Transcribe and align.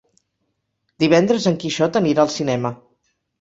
Divendres 1.03 1.45
en 1.51 1.59
Quixot 1.65 2.01
anirà 2.01 2.25
al 2.25 2.33
cinema. 2.39 2.73